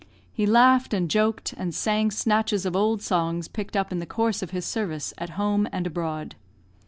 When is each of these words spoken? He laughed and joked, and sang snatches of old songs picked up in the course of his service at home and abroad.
He 0.33 0.47
laughed 0.47 0.95
and 0.95 1.11
joked, 1.11 1.53
and 1.57 1.75
sang 1.75 2.09
snatches 2.09 2.65
of 2.65 2.75
old 2.75 3.03
songs 3.03 3.47
picked 3.47 3.77
up 3.77 3.91
in 3.91 3.99
the 3.99 4.07
course 4.07 4.41
of 4.41 4.49
his 4.49 4.65
service 4.65 5.13
at 5.19 5.29
home 5.37 5.67
and 5.71 5.85
abroad. 5.85 6.33